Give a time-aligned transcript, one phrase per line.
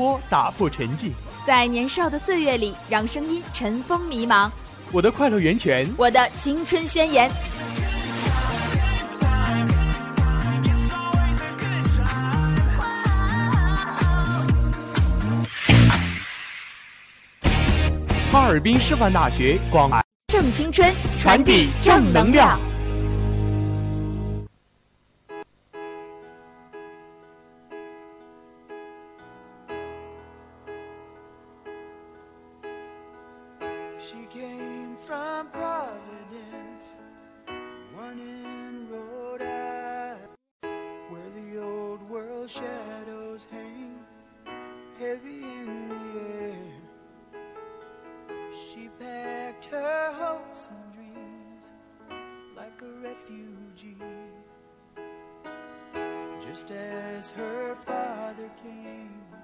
[0.00, 1.10] 波打破沉寂。
[1.46, 4.50] 在年少的岁月里，让声音尘封迷茫。
[4.92, 7.30] 我的快乐源泉，我的青春宣言。
[18.32, 19.90] 哈尔滨师范大学广
[20.28, 20.90] 正青春，
[21.20, 22.58] 传递正能量。
[56.50, 59.39] Just as her father came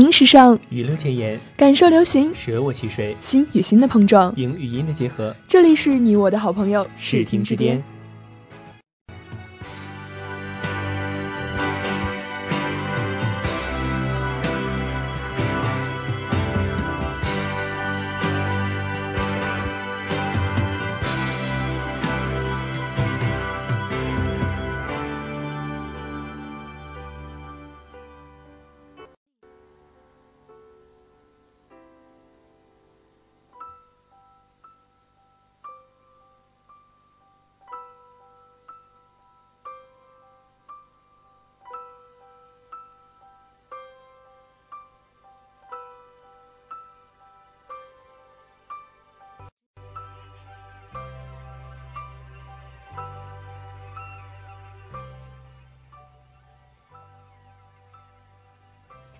[0.00, 4.32] 影音时尚，娱乐前沿，感受流行，舍我其谁，心与心的碰撞。
[4.36, 7.84] 影与音的结合，这里是你我的好朋友视听之巅。。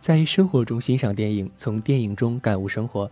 [0.00, 3.08] 在生活中欣赏电影，从电影中感悟生活。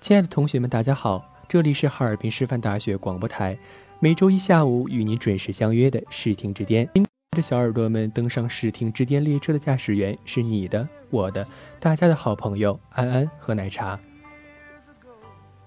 [0.00, 3.56] 亲爱的同学们，大家好，这里是哈尔滨师范大学广播台，
[4.00, 6.84] 每周一下午与您准时相约的视听之巅。
[6.94, 11.46] 今天的小耳朵们登上视听之巅列车的驾驶员是你的、我的、
[11.78, 13.96] 大家的好朋友安安和奶茶。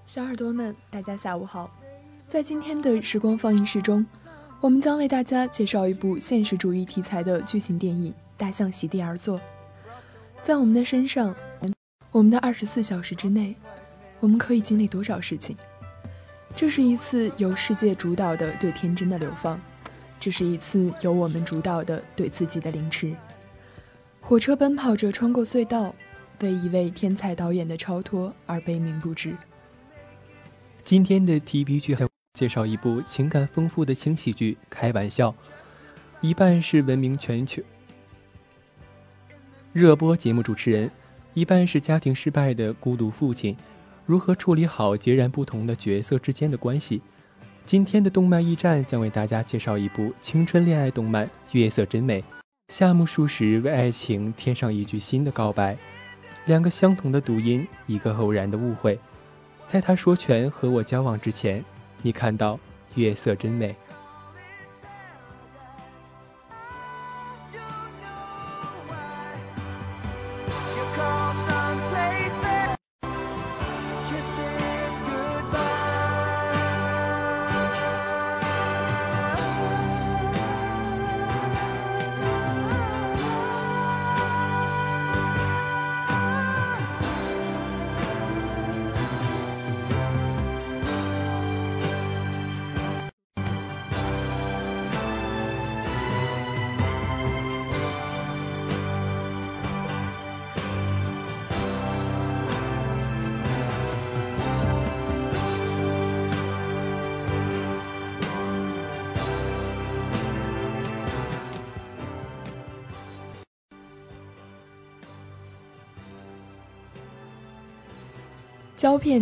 [0.04, 1.70] 小耳朵们，大家下午好。
[2.28, 4.04] 在今天的时光放映室中，
[4.60, 9.38] 我们将为大家介绍一部现实主义题材的剧情电影《大象席地而坐》。
[10.46, 11.34] 在我们的身上，
[12.12, 13.52] 我们的二十四小时之内，
[14.20, 15.56] 我们可以经历多少事情？
[16.54, 19.60] 这是一次由世界主导的对天真的流放，
[20.20, 23.12] 这是一次由我们主导的对自己的凌迟。
[24.20, 25.92] 火车奔跑着穿过隧道，
[26.38, 29.34] 为一位天才导演的超脱而悲鸣不止。
[30.84, 31.96] 今天的提笔剧
[32.34, 35.30] 介绍一部情感丰富的轻喜剧《开玩笑》，
[36.20, 37.60] 一半是闻名全球
[39.76, 40.90] 热播节目主持人，
[41.34, 43.54] 一半是家庭失败的孤独父亲，
[44.06, 47.02] 如何处理好截然不同的角色之间的关系？
[47.66, 52.22] 今天的动漫驿站将为大家介绍一部青春恋爱动漫《月色真美》。
[52.72, 55.76] 夏目漱石为爱情添上一句新的告白，
[56.46, 58.98] 两个相同的读音，一个偶然的误会。
[59.66, 61.62] 在他说全和我交往之前，
[62.00, 62.58] 你看到
[62.94, 63.76] 月色真美。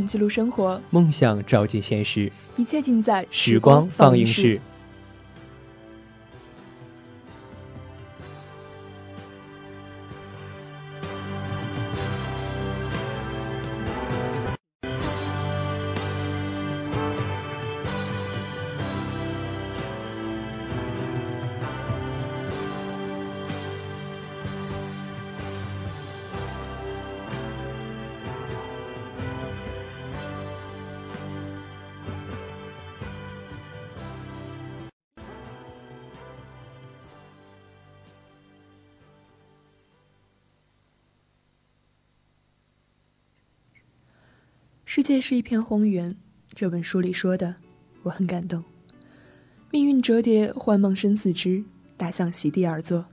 [0.06, 4.60] 记录生活，梦想照进现实，一切尽在时光放映室。
[44.96, 46.16] 世界是一片荒原，
[46.52, 47.56] 这本书里说的，
[48.04, 48.62] 我很感动。
[49.72, 51.64] 命运折叠，幻梦生死之，
[51.96, 53.04] 大象席地而坐。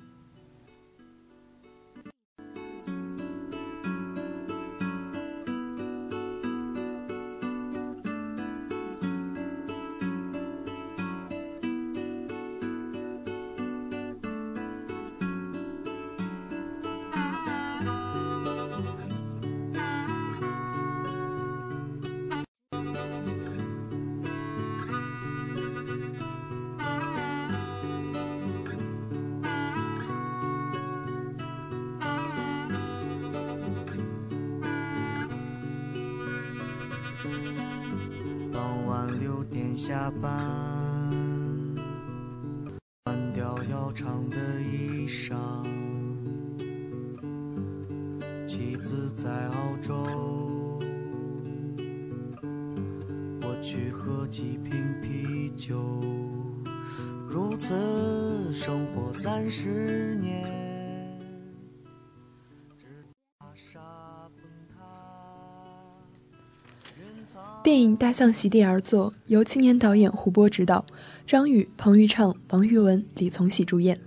[67.64, 70.86] 电影《大象席地而坐》由青年导演胡波执导，
[71.26, 74.00] 张宇、彭昱畅、王玉雯、李从喜主演。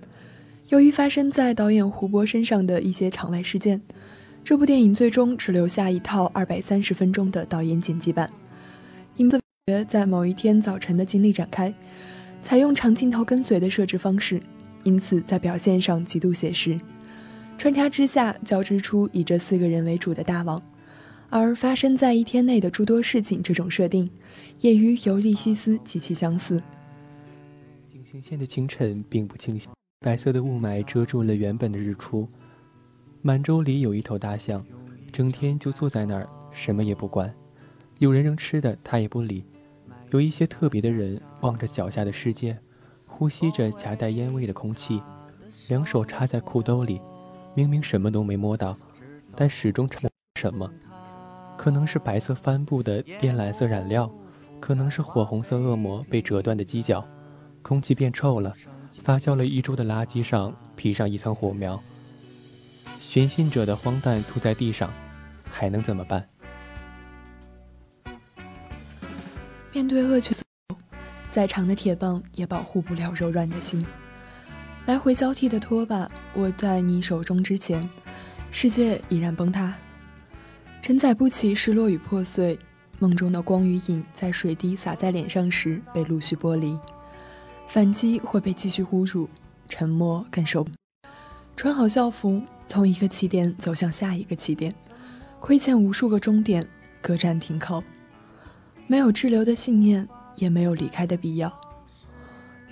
[0.71, 3.81] 由于发生在导演胡波身上的一些场外事件，
[4.43, 8.29] 这部电影最终只留下一套二百三十分钟的导演剪辑版。
[9.17, 9.41] 影子
[9.89, 11.73] 在某一天早晨的经历展开，
[12.43, 14.43] 采用长镜头跟随的设置方式，
[14.83, 16.81] 因此在表现上极度写实。
[17.57, 20.61] 穿插之下，交织出以这四个人为主的大网。
[21.37, 24.09] 而发生在一天内的诸多事情，这种设定
[24.61, 26.63] 也与《尤利西斯》极其相似。
[27.91, 29.67] 金星线的清晨并不清晰，
[29.99, 32.29] 白色的雾霾遮住了原本的日出。
[33.21, 34.65] 满洲里有一头大象，
[35.11, 37.35] 整天就坐在那儿，什么也不管。
[37.99, 39.43] 有人扔吃的，他也不理。
[40.11, 42.57] 有一些特别的人，望着脚下的世界，
[43.07, 45.03] 呼吸着夹带烟味的空气，
[45.69, 47.01] 两手插在裤兜里，
[47.57, 48.79] 明明什么都没摸到，
[49.35, 50.73] 但始终沉什么。
[51.65, 54.11] 可能是白色帆布的靛蓝色染料，
[54.61, 57.03] 可能是火红色恶魔被折断的犄角，
[57.63, 58.53] 空气变臭了，
[59.03, 61.83] 发酵了一周的垃圾上披上一层火苗。
[63.01, 64.91] 寻衅者的荒诞吐在地上，
[65.51, 66.29] 还能怎么办？
[69.73, 70.37] 面对恶犬，
[71.31, 73.87] 再长的铁棒也保护不了柔软的心。
[74.85, 76.07] 来回交替的拖把
[76.37, 77.89] 握在你手中之前，
[78.51, 79.75] 世界已然崩塌，
[80.85, 82.59] 承载不起失落与破碎。
[82.99, 86.79] 梦中的光与影在水滴洒在脸上时被陆续剥离，
[87.67, 89.27] 反击会被继续侮辱，
[89.67, 90.67] 沉默更受。
[91.57, 92.39] 穿好校服，
[92.69, 94.75] 从一个起点走向下一个起点，
[95.41, 96.69] 亏欠无数个终点，
[97.01, 97.83] 各站停靠。
[98.87, 101.51] 没有滞留的信念，也没有离开的必要。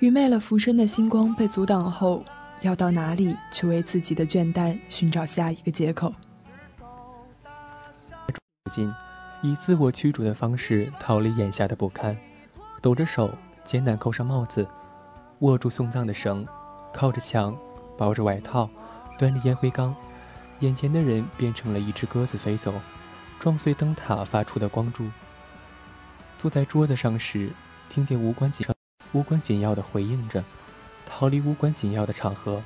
[0.00, 2.23] 愚昧了浮生的星光被阻挡后，
[2.61, 6.12] 要到哪里去为自己的倦怠寻找下一个借口？
[8.64, 8.92] 如今。
[9.42, 12.16] 以自我驱逐的方式逃离眼下的不堪，
[12.81, 14.64] 抖着手艰难扣上帽子，
[15.40, 16.47] 握住送葬的绳，
[16.95, 17.57] 靠着墙，
[17.99, 18.71] 包着外套，
[19.19, 19.92] 端着烟灰缸，
[20.61, 22.73] 眼前的人变成了一只鸽子飞走，
[23.40, 25.11] 撞碎灯塔发出的光柱。
[26.38, 27.50] 坐在桌子上时，
[27.90, 28.64] 听见无关紧
[29.11, 30.45] 无关紧要的回应着，
[31.04, 32.62] 逃离无关紧要的场合，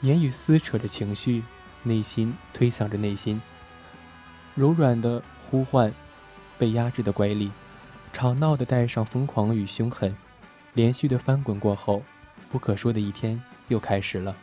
[0.00, 1.44] 言语撕扯着情绪，
[1.84, 3.40] 内心推搡着内心，
[4.58, 5.90] 柔软的呼唤。
[6.58, 7.48] 被压制的乖戾，
[8.12, 10.12] 吵闹的带上疯狂与凶狠，
[10.74, 12.02] 连续的翻滚过后，
[12.50, 14.34] 不可说的一天又开始了。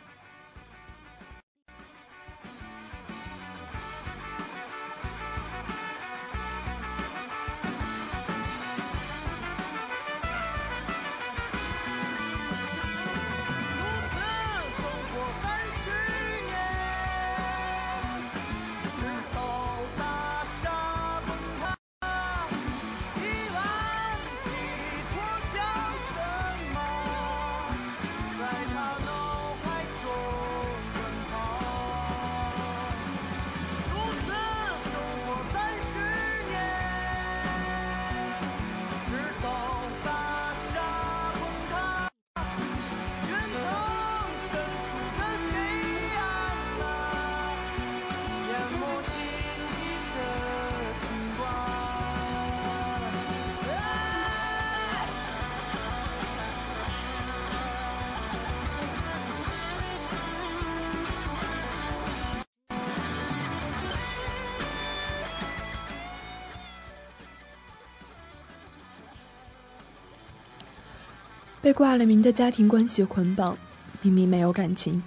[71.66, 73.58] 被挂了名的家庭关系捆绑，
[74.00, 75.02] 明明没有感情，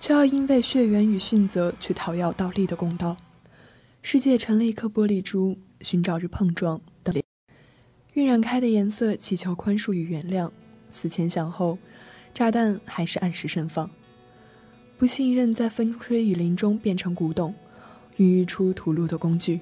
[0.00, 3.16] 却要因为血缘与殉责去讨要倒立的公道。
[4.02, 7.14] 世界成了一颗玻璃珠，寻找着碰撞的
[8.14, 10.50] 晕染开的颜色，祈求宽恕与原谅。
[10.90, 11.78] 思前想后，
[12.34, 13.88] 炸弹还是按时盛放。
[14.98, 17.54] 不信任在风吹雨淋中变成古董，
[18.16, 19.60] 孕育出屠戮的工具。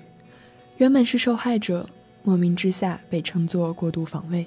[0.78, 1.86] 原本是受害者，
[2.22, 4.46] 莫名之下被称作过度防卫。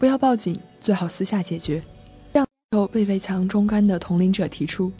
[0.00, 1.82] 不要报警，最好私下解决。
[2.32, 4.90] 这样被围墙中干的同龄者提出，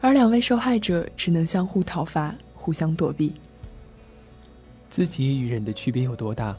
[0.00, 3.32] 而两位受害者只能相互讨伐，互相躲避。
[4.88, 6.56] 自己与人的区别有多大？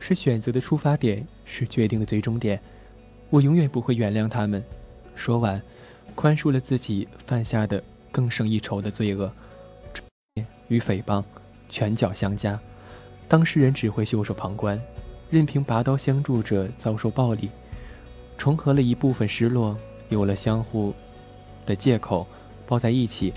[0.00, 2.60] 是选择的出发点，是决定的最终点。
[3.28, 4.60] 我永远不会原谅他们。
[5.14, 5.62] 说完，
[6.16, 9.30] 宽恕了自己犯下的更胜一筹的罪恶，
[10.66, 11.22] 与诽谤，
[11.68, 12.58] 拳脚相加。
[13.28, 14.82] 当事人只会袖手旁观。
[15.30, 17.48] 任凭拔刀相助者遭受暴力，
[18.36, 19.76] 重合了一部分失落，
[20.08, 20.92] 有了相互
[21.64, 22.26] 的借口，
[22.66, 23.32] 抱在一起，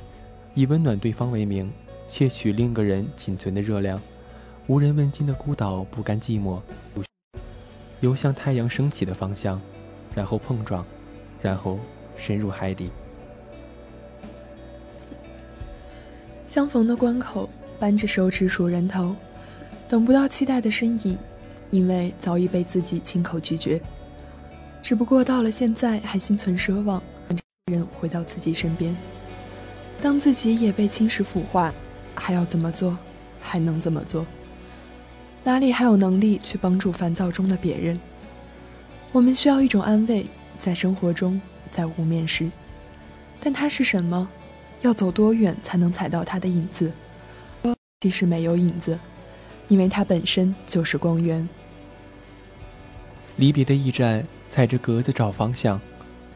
[0.56, 1.72] 以温暖对方为名，
[2.10, 4.02] 窃取另个人仅存的热量，
[4.66, 6.60] 无人问津的孤岛不甘寂寞，
[8.00, 9.62] 游向太阳升起的方向，
[10.16, 10.84] 然后碰撞，
[11.44, 11.78] 然后
[12.16, 12.90] 深入海底。
[16.48, 17.48] 相逢的关口，
[17.80, 19.16] 扳着手指数人头，
[19.88, 21.16] 等不到期待的身影。
[21.74, 23.82] 因为早已被自己亲口拒绝，
[24.80, 27.02] 只不过到了现在还心存奢望，
[27.66, 28.96] 人回到自己身边。
[30.00, 31.74] 当自己也被侵蚀腐化，
[32.14, 32.96] 还要怎么做？
[33.42, 34.24] 还能怎么做？
[35.44, 38.00] 哪里还有能力去帮助烦躁中的别人？
[39.12, 40.28] 我们需要一种安慰，
[40.60, 42.52] 在生活中，在无面时，
[43.40, 44.30] 但它是什么？
[44.82, 46.92] 要走多远才能踩到它的影子？
[48.02, 49.00] 其实没有影子，
[49.70, 51.50] 因为它本身就是光源。
[53.36, 55.82] 离别的驿站，踩着格子找方向，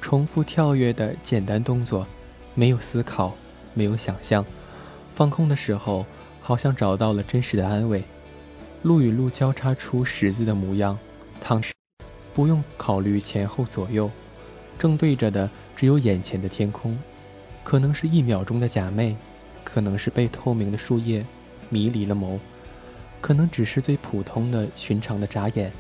[0.02, 2.08] 重复跳跃的简单动作，
[2.56, 3.36] 没有思考，
[3.76, 4.44] 没有想象，
[5.16, 6.06] 放空的时候，
[6.42, 8.04] 好像找到了真实的安慰。
[8.82, 10.98] 路与路交叉出十字的模样，
[11.40, 11.62] 汤
[12.34, 14.10] 不用考虑前后左右，
[14.80, 16.98] 正对着的只有眼前的天空。
[17.64, 19.16] 可能是一秒钟的假寐，
[19.64, 21.24] 可能是被透明的树叶
[21.70, 22.40] 迷离了眸，
[23.22, 25.72] 可能只是最普通的寻常的眨眼。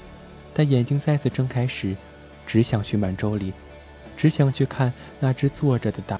[0.57, 1.95] 但眼睛再次睁开时，
[2.47, 3.53] 只想去满洲里，
[4.17, 6.19] 只想去看那只坐着的大。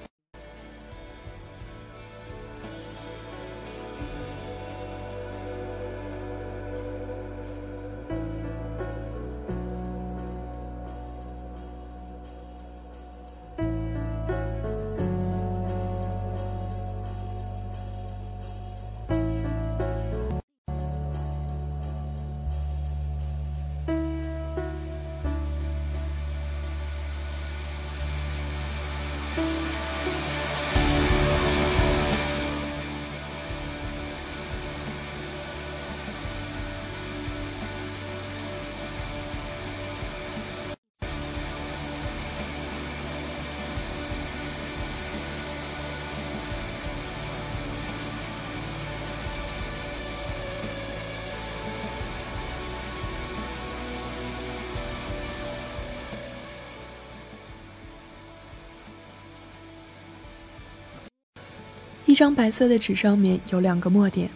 [62.18, 64.28] 张白色的纸上面有两个墨点，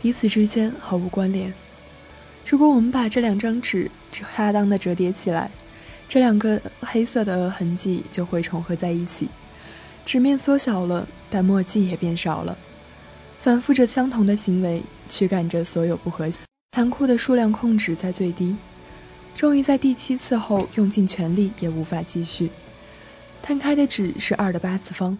[0.00, 1.52] 彼此之间毫无关联。
[2.46, 5.50] 如果我们把这两张纸恰当的折叠起来，
[6.08, 9.28] 这两个黑色的痕迹就会重合在一起。
[10.02, 12.56] 纸面缩小了，但墨迹也变少了。
[13.38, 16.40] 反复着相同的行为，驱赶着所有不和谐。
[16.72, 18.56] 残酷的数量控制在最低，
[19.34, 22.50] 终于在第七次后用尽全力也无法继续。
[23.42, 25.18] 摊开的纸是二的八次方。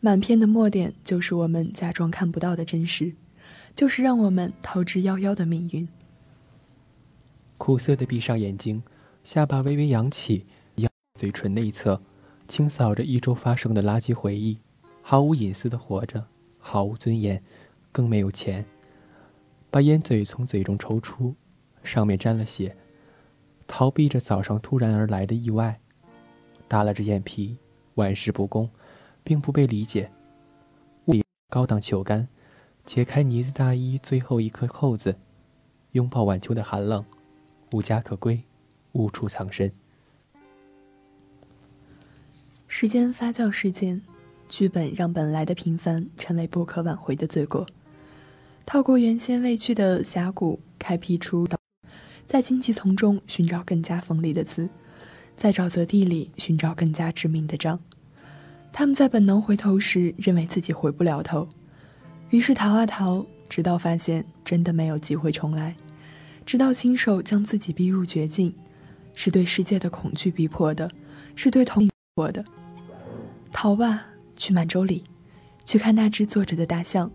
[0.00, 3.14] 满篇的墨点就是我们假装看不到的真实，
[3.74, 5.88] 就是让我们逃之夭夭的命运。
[7.56, 8.80] 苦涩的闭上眼睛，
[9.24, 10.46] 下巴微微扬起，
[11.14, 12.00] 嘴唇内侧
[12.46, 14.58] 清扫着一周发生的垃圾回忆，
[15.02, 16.24] 毫无隐私的活着，
[16.58, 17.42] 毫无尊严，
[17.90, 18.64] 更没有钱。
[19.68, 21.34] 把烟嘴从嘴中抽出，
[21.82, 22.76] 上面沾了血，
[23.66, 25.80] 逃避着早上突然而来的意外，
[26.68, 27.58] 耷拉着眼皮，
[27.96, 28.70] 玩世不恭。
[29.28, 30.10] 并不被理解。
[31.50, 32.28] 高档球杆，
[32.84, 35.16] 解开呢子大衣最后一颗扣子，
[35.92, 37.04] 拥抱晚秋的寒冷，
[37.72, 38.42] 无家可归，
[38.92, 39.72] 无处藏身。
[42.66, 44.02] 时间发酵事件，
[44.46, 47.66] 剧本让本来的平凡成为不可挽回的罪过。
[48.64, 51.46] 透过原先未去的峡谷，开辟出
[52.26, 54.68] 在荆棘丛中寻找更加锋利的刺，
[55.34, 57.80] 在沼泽地里寻找更加致命的杖。
[58.72, 61.48] 他们在本能回头时，认为自己回不了头，
[62.30, 65.74] 于是逃啊逃，直到发现真的没有机会重来，
[66.46, 68.54] 直到亲手将自己逼入绝境，
[69.14, 70.88] 是对世界的恐惧逼迫的，
[71.34, 72.44] 是对同迫的。
[73.50, 75.02] 逃吧，去满洲里，
[75.64, 77.10] 去看那只坐着的大象。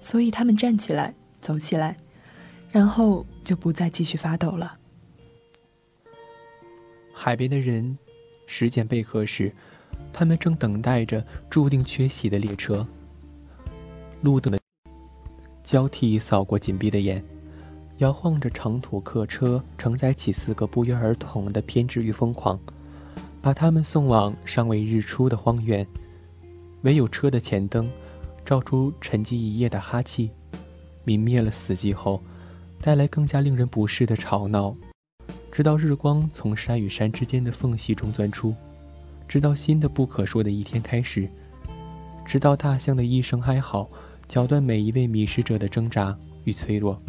[0.00, 1.96] 所以他们站起来，走起来，
[2.70, 4.78] 然后就不再继续发抖了。
[7.12, 7.98] 海边的人，
[8.46, 9.52] 时间贝壳时。
[10.12, 12.86] 他们正等待着注定缺席的列车。
[14.22, 14.58] 路灯的
[15.62, 17.22] 交替扫过紧闭的眼，
[17.98, 22.58] 摇晃着长途客车，承载起四个不约而同的偏执与疯狂，
[23.40, 25.86] 把他们送往尚未日出的荒原。
[26.82, 27.90] 唯有车的前灯，
[28.44, 30.30] 照出沉寂一夜的哈气，
[31.04, 32.20] 泯灭了死寂后，
[32.80, 34.76] 带来更加令人不适的吵闹，
[35.50, 38.54] 直到日光从山与山之间的缝隙中钻出。
[39.32, 41.26] 直到新的不可说的一天开始，
[42.22, 43.88] 直到大象的一声哀嚎，
[44.28, 46.14] 搅断每一位迷失者的挣扎
[46.44, 47.00] 与脆弱。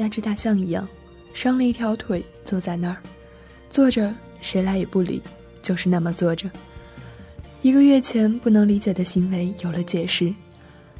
[0.00, 0.88] 那只大象一样，
[1.34, 2.96] 伤了一条腿，坐在那儿，
[3.68, 5.20] 坐着，谁来也不理，
[5.60, 6.48] 就是那么坐着。
[7.62, 10.32] 一个月前不能理解的行为有了解释，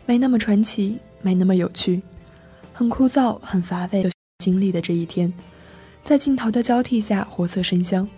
[0.05, 2.03] 没那么传奇，没那么有趣，
[2.73, 4.11] 很枯燥，很乏味。
[4.39, 5.33] 经历的这一天，
[6.03, 8.09] 在镜头的交替下活色生香，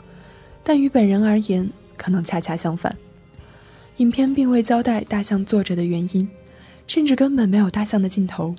[0.64, 2.96] 但于本人而言，可能恰恰相反。
[3.98, 6.26] 影片并未交代大象坐着的原因，
[6.86, 8.56] 甚至根本没有大象的镜头。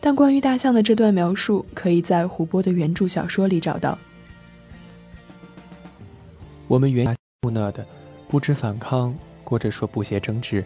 [0.00, 3.98] 但关于大象的这段描述，可以在胡波的原著小说里找到。
[6.66, 7.84] 我们原木讷的，
[8.28, 10.64] 不知反抗，或者说不屑争执，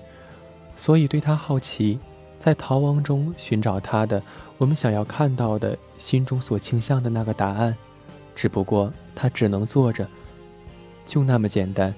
[0.76, 1.98] 所以对他好奇，
[2.38, 4.22] 在逃亡中寻找他的
[4.58, 7.74] 我们想要看到的心中所倾向的那个答案。
[8.34, 10.06] 只不过他只能坐着，
[11.06, 11.94] 就那么简单。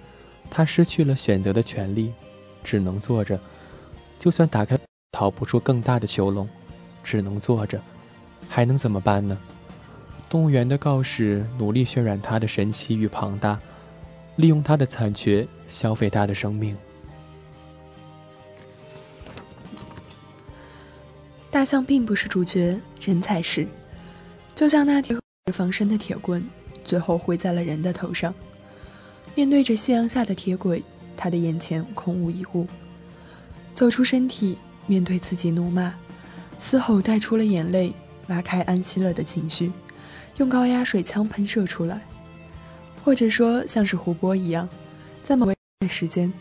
[0.51, 2.12] 他失去了选择的权利，
[2.62, 3.40] 只能坐着。
[4.20, 4.79] 就算打开，
[5.12, 6.49] 逃不出更大的囚笼，
[7.05, 7.81] 只能坐着，
[8.49, 9.38] 还能怎么办呢？
[10.29, 13.61] 动物园的告示努力渲染它的神奇与庞大，
[14.37, 16.77] 利用它的残缺消费它的生命。
[21.51, 23.64] 大象并不是主角，人才是。
[24.57, 25.17] 就像那铁
[25.53, 26.45] 防身的铁棍，
[26.85, 28.35] 最后挥在了人的头上。
[29.37, 30.83] 面对着夕阳下的铁轨，
[31.17, 32.67] 他的眼前空无一物。
[33.73, 35.95] 走出身体，面对自己怒骂，
[36.64, 37.92] 嘶吼带出了眼泪，
[38.29, 39.70] 挖开安息了的情绪，
[40.38, 42.00] 用高压水枪喷射出来。
[43.05, 44.66] 或者说，像是湖泊一样，
[45.22, 45.55] 在某个
[45.87, 46.33] 时间，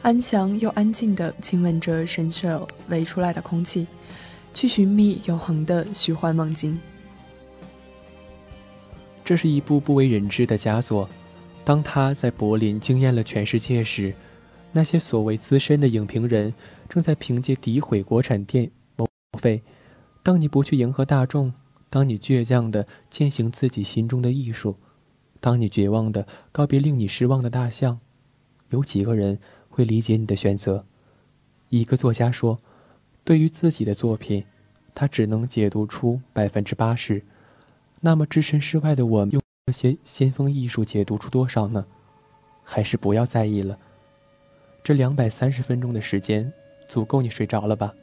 [0.00, 2.56] 安详又安静地亲吻着神血
[2.90, 3.88] 围出来的空气，
[4.54, 6.78] 去寻觅永恒的虚幻梦境。
[9.24, 11.08] 这是一部不为人知的佳作。
[11.64, 14.14] 当他在柏林惊艳了全世界时，
[14.70, 16.54] 那些所谓资深的影评人
[16.88, 18.70] 正在凭借诋毁国产电影
[19.40, 19.60] 费。
[20.22, 21.52] 当你不去迎合大众，
[21.90, 24.76] 当你倔强地践行自己心中的艺术，
[25.40, 27.98] 当你绝望地告别令你失望的大象，
[28.70, 30.84] 有几个人会理解你的选择？
[31.70, 32.60] 一个作家说
[33.24, 34.44] ：“对于自己的作品，
[34.94, 37.22] 他只能解读出百分之八十。”
[38.00, 39.40] 那么置身事外的我们。
[39.66, 41.86] 这些先锋艺术解读出多少呢？
[42.64, 43.78] 还是不要在意了。
[44.82, 46.52] 这两百三十分钟的时间，
[46.88, 47.94] 足够你睡着了吧？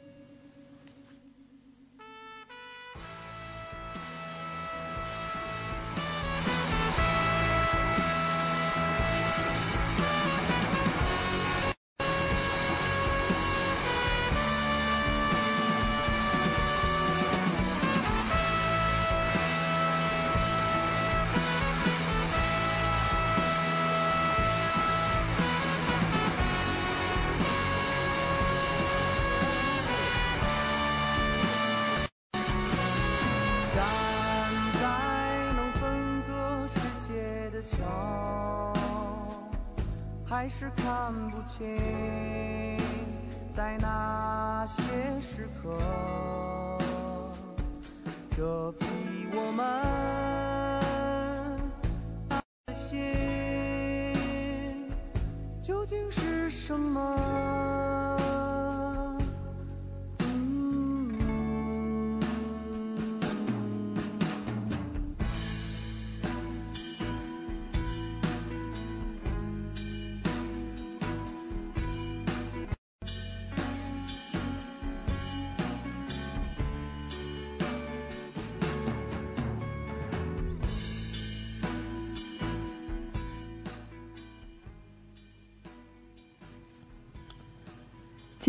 [55.70, 57.99] 究竟是什么？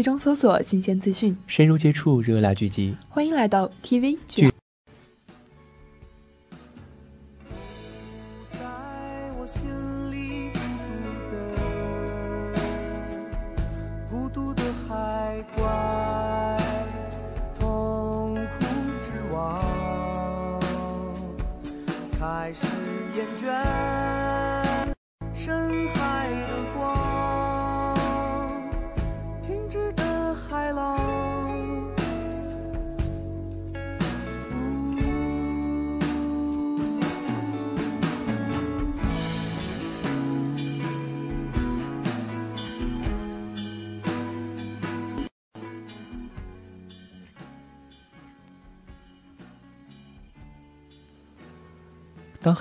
[0.02, 2.96] 集中搜索新鲜资讯，深入接触热辣剧集。
[3.08, 4.52] 欢迎来到 TV 剧。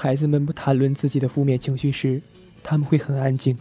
[0.03, 2.23] 孩子们不谈论自己的负面情绪时，
[2.63, 3.59] 他们会很安静。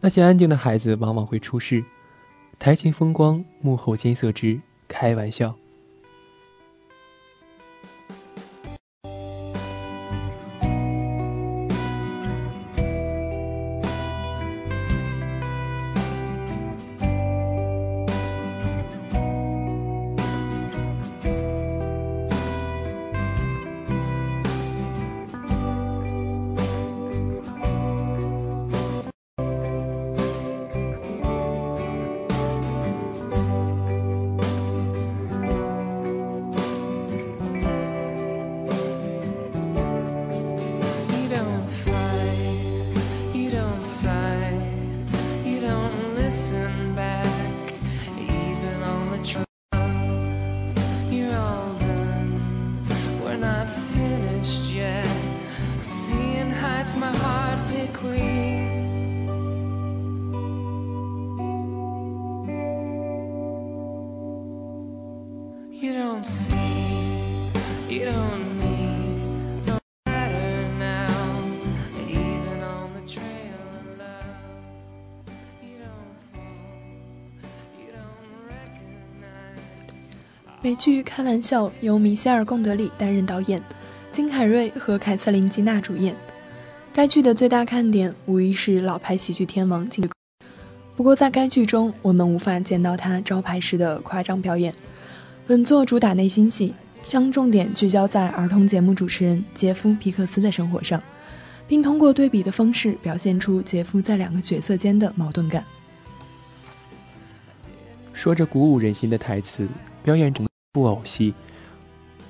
[0.00, 1.84] 那些安静的孩子往往会出事。
[2.58, 4.58] 台前风光，幕后金色之
[4.88, 5.54] 开玩笑。
[81.16, 83.62] 开玩笑》由米歇尔·贡德里担任导演，
[84.12, 86.14] 金凯瑞和凯瑟琳·吉娜主演。
[86.92, 90.06] 该剧的最大看点无疑是老牌喜剧天王金。
[90.94, 94.74] 不过，在该剧中，我们无法见到他招牌式的夸张表演。
[95.46, 101.02] 本作主打内心戏，将重点聚焦在儿童节目主持人杰夫·皮克斯的生活上，
[101.66, 105.64] 并通过对比的方式表现出杰夫在两个角色间的矛盾感。
[108.12, 109.66] 说着鼓舞人心的台词，
[110.04, 110.44] 表演中
[110.76, 111.32] 布偶戏，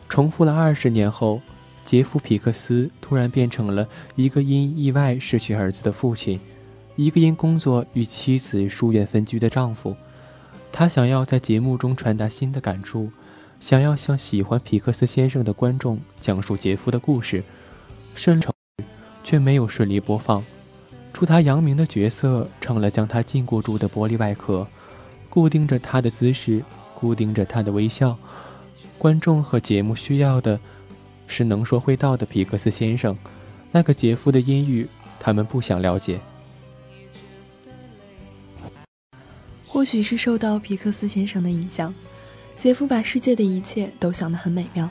[0.08, 1.40] 重复了二十年后，
[1.84, 6.38] 杰夫·皮克斯突然变成了一个因意外失去儿子的父亲，
[6.94, 9.96] 一个因工作与妻子疏远分居的丈夫。
[10.70, 13.10] 他想要在节目中传达新的感触，
[13.58, 17.42] 想要向喜欢皮克斯先生的观众讲述杰夫的故事，
[18.14, 18.54] 顺成
[19.24, 20.44] 却没有顺利播放。
[21.12, 24.68] 出他扬名的角色成了将他禁锢住的玻璃外壳，
[25.28, 26.62] 固定着他的姿势，
[26.94, 28.16] 固定着他的微笑。
[28.98, 30.58] 观众和节目需要的
[31.26, 33.16] 是能说会道的皮克斯先生，
[33.70, 34.88] 那个杰夫的阴郁，
[35.20, 36.18] 他们不想了解。
[39.66, 41.94] 或许是受到皮克斯先生的影响，
[42.56, 44.88] 杰夫把世界的一切都想得很美妙，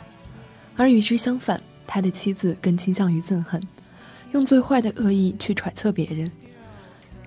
[0.75, 3.61] 而与之相反，他的妻子更倾向于憎恨，
[4.33, 6.31] 用最坏的恶意去揣测别人。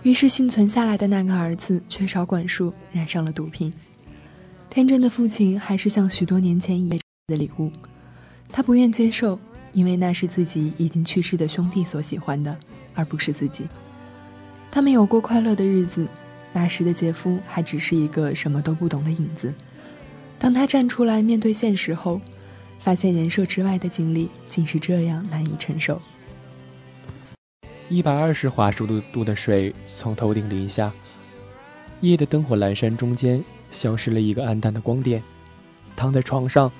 [0.05, 3.73] 于是幸存下来的那个儿子缺少管束，染上了毒品。
[4.71, 7.73] 天真的父亲还是像许多年前一样的礼物，
[8.51, 9.39] 他不愿接受，
[9.73, 12.57] 因为那是自己已经去世的兄弟所喜欢的，
[12.95, 13.67] 而不是自己。
[14.71, 16.07] 他们有过快乐的日子。
[16.51, 19.53] 那时的杰夫还只是一个什么都不懂的影子。
[20.39, 22.21] 当他站出来面对现实后，
[22.81, 26.01] 发现人设之外的经历竟是这样难以承受。
[27.91, 30.91] 一百二十华氏度度的水从头顶淋下，
[32.01, 35.23] 夜的灯火阑珊中间消失了一个暗淡的光点。
[35.97, 36.71] 躺在床上，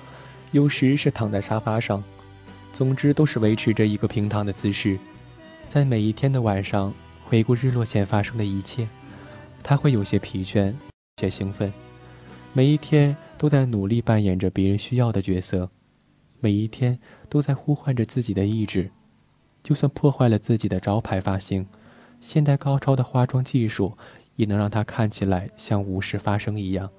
[0.51, 2.03] 有时是躺在沙发上，
[2.71, 4.97] 总之都是维持着一个平躺的姿势。
[5.67, 6.93] 在每一天的晚上，
[7.25, 8.87] 回顾日落前发生的一切。
[9.61, 10.73] 他会有些疲倦，
[11.17, 11.71] 且兴奋，
[12.53, 15.69] 每一天都在努力扮演着别人需要的角色，
[16.39, 16.97] 每一天
[17.27, 18.89] 都在呼唤着自己的意志。
[19.61, 21.67] 就算破坏了自己的招牌发型，
[22.21, 23.97] 现代高超的化妆技术
[24.39, 26.89] 也能让他看起来像无事发生一样。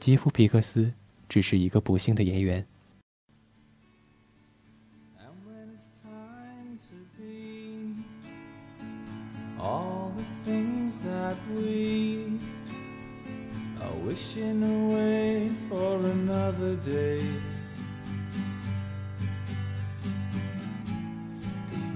[0.00, 0.90] 杰夫·皮克斯
[1.28, 2.66] 只是一个不幸的演员。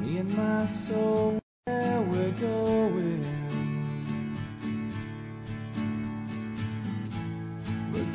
[0.03, 2.91] me and my soul, where we go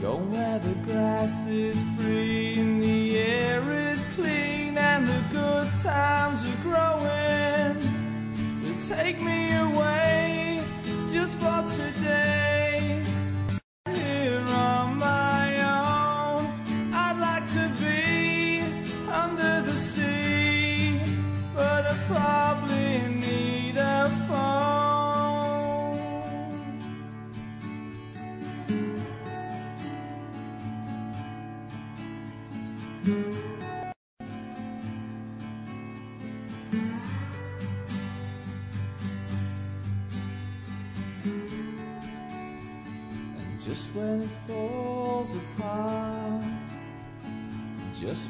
[0.05, 6.43] we're where the grass is free and the air is clean and the good times
[6.43, 7.81] are growing.
[8.59, 9.44] So take me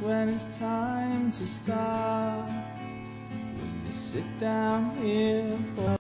[0.01, 2.47] when it's time to stop.
[2.47, 5.94] will you sit down here for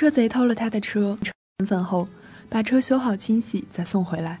[0.00, 1.18] 车贼偷了他的车，
[1.58, 2.08] 身份后
[2.48, 4.40] 把车修好清洗再送回来。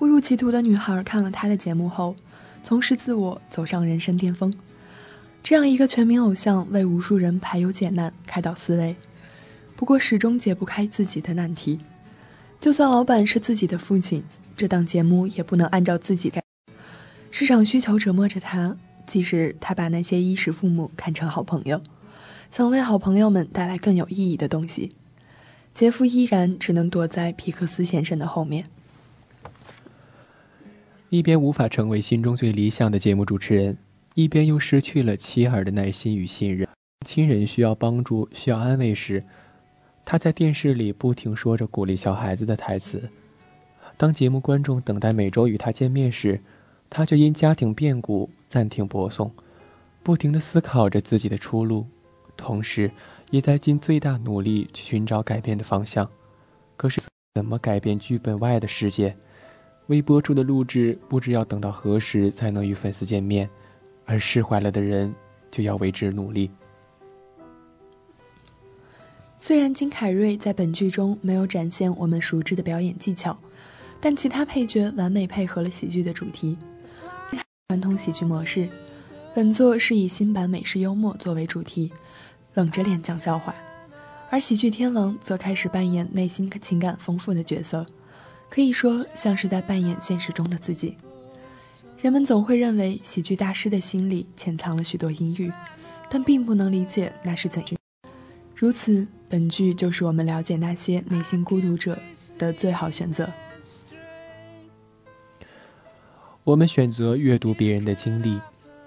[0.00, 2.16] 误入歧途的女孩看了他的节目后，
[2.64, 4.52] 重拾自我，走上人生巅峰。
[5.44, 8.96] 这样一个全民偶像，为无数人排忧解难、开导思维。
[9.76, 11.78] 不过始终解不开自己的难题。
[12.58, 14.24] 就算老板是自己的父亲，
[14.56, 16.42] 这档节目也不能按照自己该。
[17.30, 21.80] 市场需求折磨着他，即使他把那些衣食父母看成好朋友，
[22.56, 24.94] 曾为好朋友们带来更有意义的东西，
[25.74, 28.64] 杰夫依然只能躲在皮克斯先生的后面。
[31.08, 33.76] 一边无法成为心中最理想的节目主持人，
[34.14, 36.68] 一边又失去了妻儿的耐心与信任。
[37.04, 39.24] 亲人需要帮助、需要安慰时，
[40.04, 43.10] 他在电视里不停说着鼓励小孩子的台词。
[43.96, 46.40] 当节目观众等待每周与他见面时，
[46.88, 49.32] 他却因家庭变故暂停播送，
[50.04, 51.88] 不停地思考着自己的出路，
[52.36, 52.90] 同时
[53.30, 56.08] 也在尽最大努力去寻找改变的方向。
[56.76, 57.00] 可是，
[57.34, 59.16] 怎么改变剧本外的世界？
[59.86, 63.48] 未播出的录制不知要等到何时才能与粉丝见面，
[64.04, 65.14] 而释怀了的人
[65.50, 66.50] 就要为之努力。
[69.38, 73.36] 虽然金凯瑞在本剧中没有展现我们熟知的表演技巧，
[74.00, 76.56] 但其他配角完美配合了喜剧的主题。
[77.68, 78.68] 传统喜剧模式，
[79.34, 81.92] 本作是以新版美式幽默作为主题，
[82.54, 83.54] 冷着脸讲笑话，
[84.30, 87.84] 而喜剧天王则开始扮演内心情感丰富的角色。
[88.48, 90.96] 可以说，像是在扮演现实中的自己。
[92.00, 95.50] 人们总会认为喜剧大师的心里潜藏了许多阴郁，
[96.08, 97.76] 但并不能理解那是怎样。
[98.54, 101.98] 如此，本剧就是我们了解那些内心孤独者
[102.38, 103.28] 的最好选择。
[106.44, 108.38] 我们选择阅读别人的经历，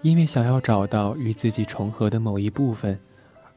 [0.03, 2.97] 因为想要找到与自己重合的某一部分，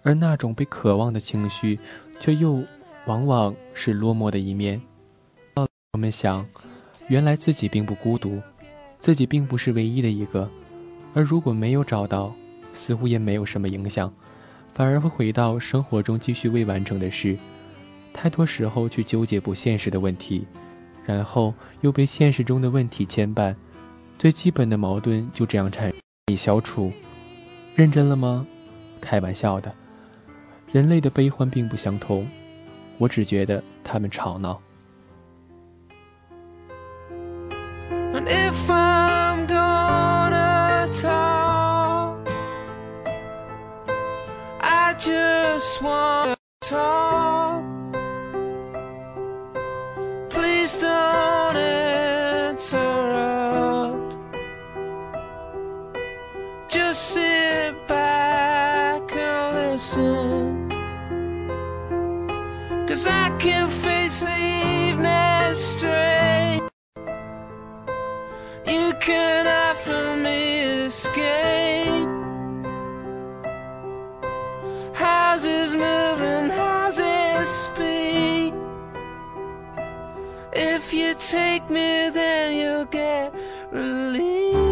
[0.03, 1.79] 而那种被渴望的情绪，
[2.19, 2.65] 却又
[3.07, 4.81] 往往是落寞的一面。
[5.93, 6.47] 我们想，
[7.09, 8.41] 原来自己并不孤独，
[8.99, 10.49] 自己并不是唯一的一个。
[11.13, 12.33] 而如果没有找到，
[12.73, 14.13] 似乎也没有什么影响，
[14.75, 17.37] 反而会回到生活中继续未完成的事。
[18.13, 20.47] 太多时候去纠结不现实的问题，
[21.05, 23.55] 然后又被现实中的问题牵绊，
[24.19, 25.91] 最基本的矛盾就这样产
[26.29, 26.93] 生消除。
[27.75, 28.47] 认真了吗？
[29.01, 29.75] 开玩笑的。
[30.73, 32.29] 人类的悲欢并不相同，
[32.99, 34.61] 我只觉得他们吵闹。
[38.13, 42.29] And if I'm gonna talk,
[44.61, 47.80] I just wanna talk.
[63.01, 64.41] Cause I can face the
[64.89, 66.61] evening straight.
[68.67, 72.09] You can offer me escape.
[74.95, 78.53] Houses moving, houses speak.
[80.53, 83.33] If you take me, then you'll get
[83.73, 84.70] relief.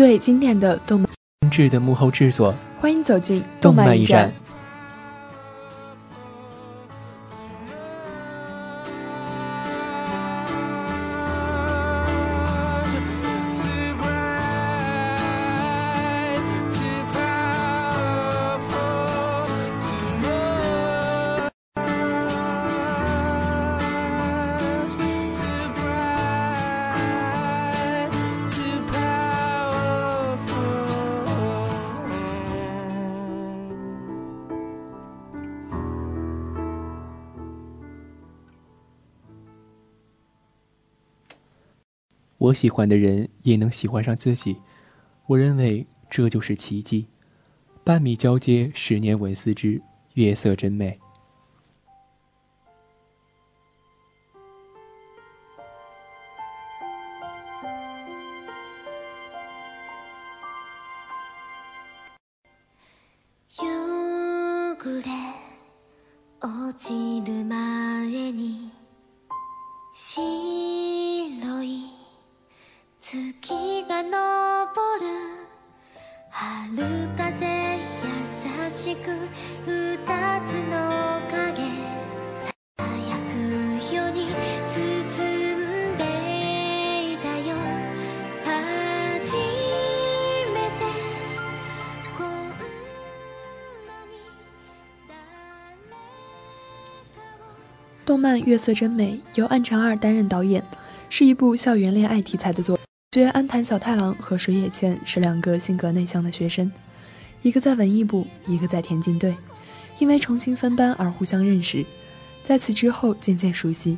[0.00, 1.06] 最经典的动漫，
[1.42, 4.32] 精致的幕后制作，欢迎走进动漫一驿站。
[42.40, 44.56] 我喜欢的人也能喜欢上自己，
[45.26, 47.06] 我认为这就是奇迹。
[47.84, 49.82] 半米交接，十年纹丝织，
[50.14, 50.98] 月色真美。
[98.50, 100.60] 月色真美》由岸长二担任导演，
[101.08, 102.84] 是一部校园恋爱题材的作品。
[103.12, 106.68] 主角安坛小太郎和水野茜是两个性格内向的学生，
[107.42, 109.36] 一个在文艺部，一个在田径队，
[110.00, 111.86] 因为重新分班而互相认识，
[112.42, 113.96] 在此之后渐渐熟悉，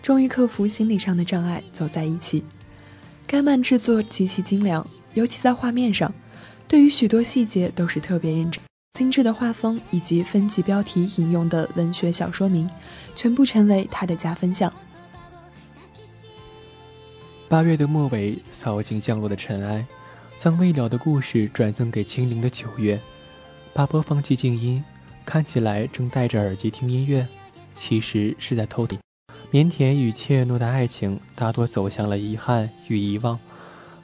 [0.00, 2.44] 终于克服心理上的障碍，走在一起。
[3.26, 6.14] 该漫制作极其精良，尤其在画面上，
[6.68, 8.62] 对于许多细节都是特别认真。
[8.98, 12.68] 精致的画风以及分级标题引用的文学小说名，
[13.14, 14.72] 全部成为他的加分项。
[17.48, 19.86] 八月的末尾，扫尽降落的尘埃，
[20.36, 23.00] 将未了的故事转赠给清灵的九月。
[23.72, 24.82] 把播放器静音，
[25.24, 27.24] 看起来正戴着耳机听音乐，
[27.76, 28.98] 其实是在偷听。
[29.52, 33.38] 腼腆与怯懦的爱情，大多走向了遗憾与遗忘。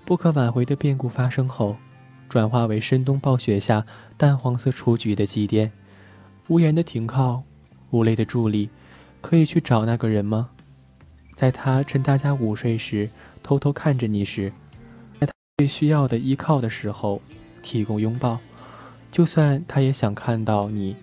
[0.04, 1.76] 不可挽回的变故发生后，
[2.28, 5.70] 转化为深冬暴雪下淡黄色雏菊的祭奠。
[6.48, 7.42] 无言的停靠，
[7.90, 8.68] 无泪的伫立，
[9.20, 10.50] 可以去找那个人吗？
[11.34, 13.10] 在他趁大家午睡时，
[13.42, 14.52] 偷偷看着你时，
[15.18, 17.20] 在他最需要的依靠的时候，
[17.62, 18.38] 提供拥抱。
[19.10, 20.96] 就算他也想看到你，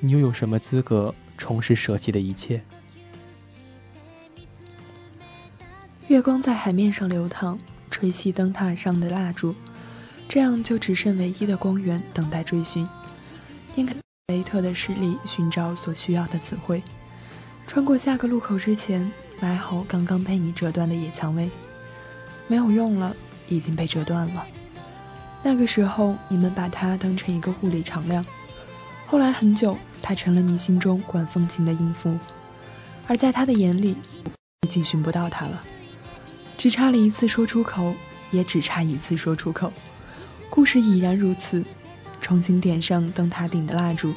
[0.00, 2.62] 你又有什么资格重拾舍弃的一切？
[6.08, 7.58] 月光在海面上流淌，
[7.90, 9.54] 吹熄灯塔上的蜡烛，
[10.30, 12.88] 这样就只剩唯一的光源等待追寻。
[13.74, 13.96] 宁肯
[14.28, 16.80] 维特的视力寻找所需要的词汇，
[17.66, 19.10] 穿过下个路口之前，
[19.40, 21.50] 埋好刚刚被你折断的野蔷薇。
[22.46, 23.12] 没有用了，
[23.48, 24.46] 已经被折断了。
[25.42, 28.24] 那个时候，你们把它当成一个物理常量。
[29.08, 32.16] 后来很久，它成了你心中管风琴的音符，
[33.08, 33.96] 而在他的眼里，
[34.62, 35.60] 已经寻不到它了。
[36.56, 37.92] 只差了一次说出口，
[38.30, 39.72] 也只差一次说出口。
[40.50, 41.64] 故事已然如此，
[42.20, 44.12] 重新点上灯塔顶的蜡烛，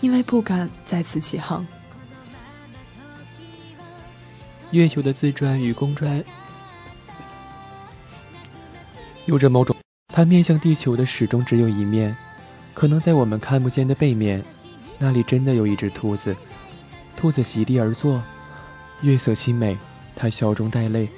[0.00, 1.64] 因为不敢再次起航。
[4.72, 6.22] 月球的自转与公转，
[9.26, 9.76] 有着某种，
[10.08, 12.14] 它面向地球的始终只有一面，
[12.74, 14.42] 可能在我们看不见的背面，
[14.98, 16.34] 那里真的有一只兔子。
[17.16, 18.20] 兔子席地而坐，
[19.02, 19.78] 月色凄美，
[20.16, 21.08] 它笑中带泪。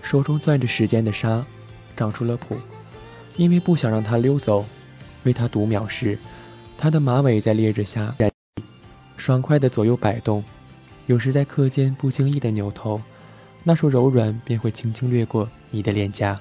[0.00, 1.44] 手中攥着时间的沙，
[1.94, 2.56] 长出了谱。
[3.36, 4.64] 因为不想让它溜走，
[5.24, 6.18] 为它读秒时，
[6.78, 8.14] 它的马尾在烈日下
[9.16, 10.42] 爽快的左右摆动。
[11.06, 13.00] 有时在课间不经意的扭头，
[13.62, 16.38] 那束柔软便会轻轻掠过你的脸颊。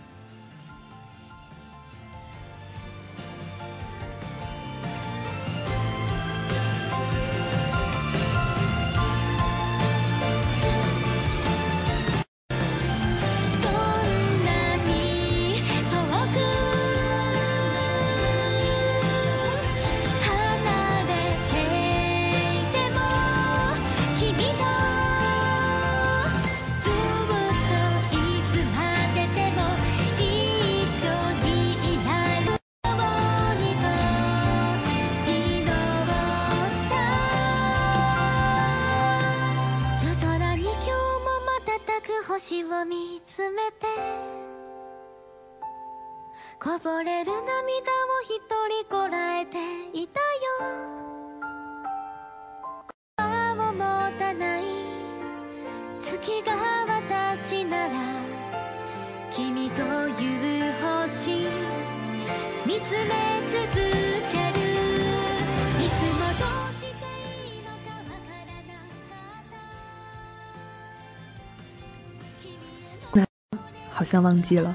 [74.16, 74.74] 像忘记了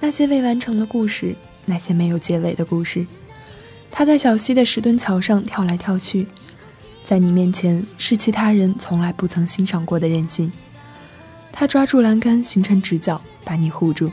[0.00, 3.06] 那些未完成的故事，那些没有结尾的故事。
[3.90, 6.26] 他在小溪的石墩桥上跳来跳去，
[7.04, 10.50] 在你面前是其他人从来不曾欣赏过的任性。
[11.52, 14.10] 他抓住栏杆形成直角，把你护住，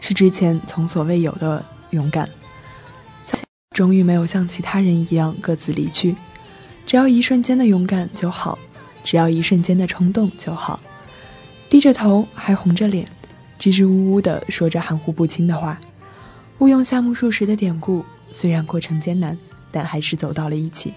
[0.00, 2.26] 是之前从所未有的勇敢。
[3.76, 6.16] 终于没有像其他人一样各自离去，
[6.86, 8.58] 只要一瞬间的勇敢就好，
[9.04, 10.80] 只要一瞬间的冲动就好。
[11.68, 13.06] 低着头，还红着脸，
[13.60, 15.78] 支支吾吾地说着含糊不清的话，
[16.60, 18.02] 误用夏目漱石的典故。
[18.32, 19.36] 虽然过程艰难，
[19.70, 20.94] 但还是走到了一起，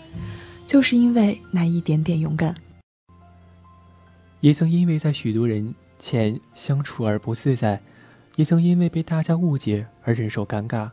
[0.66, 2.56] 就是因为那一点点勇敢。
[4.40, 7.82] 也曾因为在许多人前相处而不自在，
[8.38, 10.90] 也曾因为被大家误解而忍受尴尬。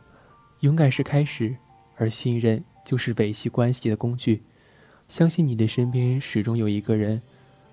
[0.59, 1.55] 勇敢是开始。
[1.95, 4.41] 而信任就是维系关系的工具。
[5.07, 7.21] 相信你的身边始终有一个人，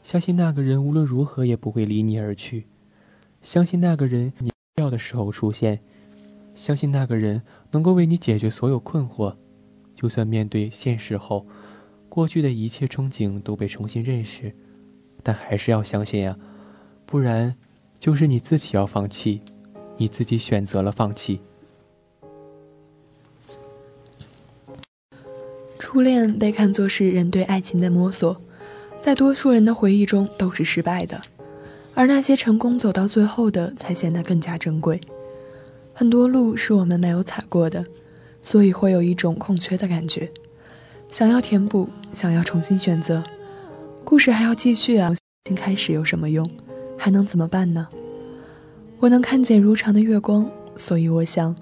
[0.04, 2.66] 相信那个人无论如何也不会离你而去，
[3.48, 5.80] 相信那个人你要的时候出现，
[6.54, 7.40] 相信那个人
[7.70, 9.34] 能够为你解决所有困惑。
[9.94, 11.46] 就算面对现实后，
[12.10, 14.54] 过去的一切憧憬都被重新认识，
[15.22, 16.36] 但还是要相信呀，
[17.06, 17.54] 不然
[17.98, 19.40] 就是你自己要放弃，
[19.96, 21.40] 你自己选择了放弃。
[25.78, 28.42] 初恋被看作是人对爱情的摸索，
[29.00, 31.22] 在多数人的回忆中都是失败的，
[31.98, 35.00] 而那些成功走到最后的才显得更加珍贵。
[35.92, 37.84] 很多路是我们没有踩过的，
[38.40, 40.30] 所以会有一种空缺的感觉，
[41.10, 43.20] 想要填补，想要重新选择。
[44.04, 45.08] 故事还要继续啊！
[45.08, 46.48] 重新开始有什么用？
[46.96, 47.88] 还能怎么办呢？
[49.00, 51.56] 我能看见如常的月光，所以我想，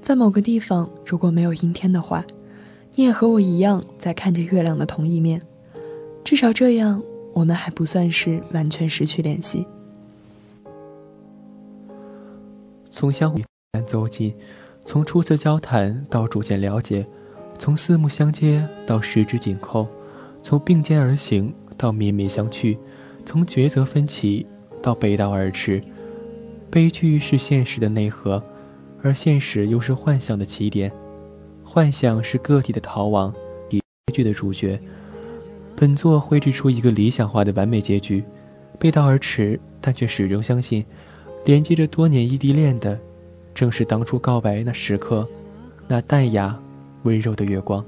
[0.00, 2.24] 在某个地方，如果没有阴天的话。
[2.94, 5.42] 你也和我一样在看着月亮的同一面，
[6.24, 7.02] 至少这样，
[7.34, 9.66] 我们还不算是完全失去联系。
[12.92, 13.40] 从相互
[13.86, 14.34] 走近，
[14.84, 17.04] 从初次交谈到逐渐了解，
[17.58, 19.88] 从四目相接到十指紧扣，
[20.42, 22.76] 从并肩而行到面面相觑，
[23.24, 24.46] 从抉择分歧
[24.82, 25.82] 到背道而驰。
[26.70, 28.42] 悲剧是现实的内核，
[29.02, 30.92] 而现实又是幻想的起点。
[31.64, 33.32] 幻想是个体的逃亡，
[33.70, 33.80] 悲
[34.12, 34.78] 剧的主角。
[35.74, 38.22] 本作绘制出一个理想化的完美结局，
[38.78, 40.84] 背道而驰，但却始终相信，
[41.44, 42.98] 连接着多年异地恋的，
[43.54, 45.26] 正是当初告白那时刻，
[45.88, 46.56] 那淡雅、
[47.02, 47.84] 温柔的月光。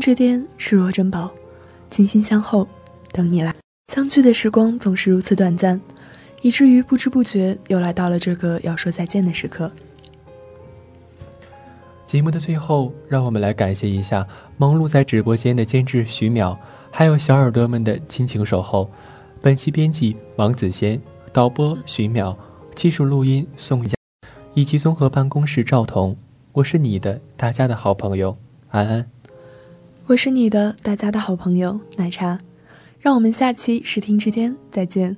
[0.00, 1.30] 之巅，视若珍宝，
[1.90, 2.66] 倾心相候，
[3.12, 3.54] 等你来。
[3.92, 5.80] 相聚的时光总是如此短暂，
[6.40, 9.70] 以至于不知不觉又来到了这个要说再见的时刻。
[12.06, 14.26] 节目的最后，让我们来感谢一下
[14.56, 16.56] 忙碌在直播间的监制徐淼，
[16.90, 18.90] 还有小耳朵们的亲情守候。
[19.42, 21.00] 本期编辑王子贤，
[21.32, 22.36] 导播徐淼，
[22.74, 23.94] 技术录音宋佳，
[24.54, 26.16] 以及综合办公室赵彤。
[26.52, 28.36] 我是你的大家的好朋友
[28.70, 29.08] 安安，
[30.10, 32.36] 我是你的大家的好朋友奶茶。
[32.98, 35.16] 让我们下期视听之巅再见。